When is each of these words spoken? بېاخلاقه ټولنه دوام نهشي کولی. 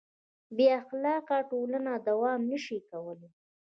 بېاخلاقه 0.55 1.37
ټولنه 1.49 1.93
دوام 2.07 2.41
نهشي 2.51 2.79
کولی. 2.89 3.29